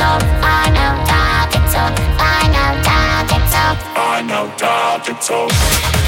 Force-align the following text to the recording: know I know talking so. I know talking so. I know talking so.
know 0.00 0.16
I 0.42 0.64
know 0.76 0.94
talking 1.12 1.66
so. 1.68 1.82
I 2.16 2.48
know 2.54 2.72
talking 2.88 3.46
so. 3.52 3.64
I 4.00 4.22
know 4.24 4.46
talking 4.56 5.20
so. 5.20 5.99